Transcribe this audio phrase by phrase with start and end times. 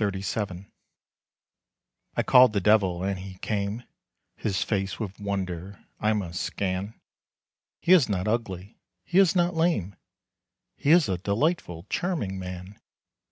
[0.00, 0.72] XXXVII.
[2.16, 3.84] I called the devil and he came,
[4.34, 7.00] His face with wonder I must scan;
[7.78, 9.94] He is not ugly, he is not lame,
[10.76, 12.80] He is a delightful, charming man.